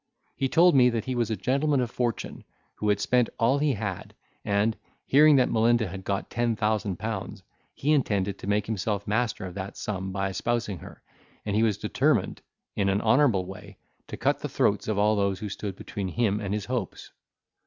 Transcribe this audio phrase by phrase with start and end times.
[0.35, 2.43] He told me that he was a gentleman of fortune,
[2.77, 7.43] who had spent all he had, and, hearing that Melinda had got ten thousand pounds,
[7.75, 11.03] he intended to make himself master of that sum by espousing her,
[11.45, 12.41] and he was determined,
[12.75, 13.77] in an honourable way,
[14.07, 17.11] to cut the throats of all those who stood between him and his hopes.